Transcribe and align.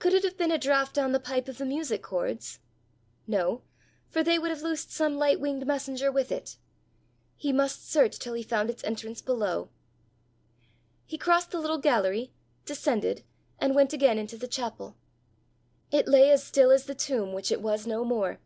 Could 0.00 0.14
it 0.14 0.24
have 0.24 0.36
been 0.36 0.50
a 0.50 0.58
draught 0.58 0.94
down 0.94 1.12
the 1.12 1.20
pipe 1.20 1.46
of 1.46 1.58
the 1.58 1.64
music 1.64 2.02
chords? 2.02 2.58
No, 3.28 3.62
for 4.08 4.24
they 4.24 4.36
would 4.36 4.50
have 4.50 4.62
loosed 4.62 4.90
some 4.90 5.16
light 5.16 5.38
winged 5.38 5.64
messenger 5.64 6.10
with 6.10 6.32
it! 6.32 6.56
He 7.36 7.52
must 7.52 7.88
search 7.88 8.18
till 8.18 8.34
he 8.34 8.42
found 8.42 8.68
its 8.68 8.82
entrance 8.82 9.22
below! 9.22 9.70
He 11.06 11.16
crossed 11.16 11.52
the 11.52 11.60
little 11.60 11.78
gallery, 11.78 12.32
descended, 12.64 13.22
and 13.60 13.76
went 13.76 13.92
again 13.92 14.18
into 14.18 14.36
the 14.36 14.48
chapel: 14.48 14.96
it 15.92 16.08
lay 16.08 16.32
as 16.32 16.42
still 16.42 16.72
as 16.72 16.86
the 16.86 16.94
tomb 16.96 17.32
which 17.32 17.52
it 17.52 17.62
was 17.62 17.86
no 17.86 18.02
more. 18.04 18.40